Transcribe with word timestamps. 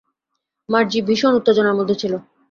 মার্জি 0.69 0.99
ভীষণ 1.07 1.33
উত্তেজনার 1.35 1.77
মধ্যে 1.79 1.95
ছিল। 2.01 2.13